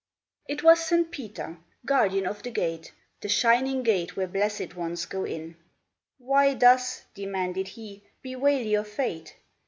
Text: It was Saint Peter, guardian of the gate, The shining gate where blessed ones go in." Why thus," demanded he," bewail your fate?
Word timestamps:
It 0.47 0.63
was 0.63 0.79
Saint 0.79 1.11
Peter, 1.11 1.57
guardian 1.85 2.25
of 2.25 2.41
the 2.41 2.49
gate, 2.49 2.91
The 3.19 3.29
shining 3.29 3.83
gate 3.83 4.17
where 4.17 4.25
blessed 4.25 4.75
ones 4.75 5.05
go 5.05 5.25
in." 5.25 5.57
Why 6.17 6.55
thus," 6.55 7.03
demanded 7.13 7.67
he," 7.67 8.01
bewail 8.23 8.65
your 8.65 8.83
fate? 8.83 9.35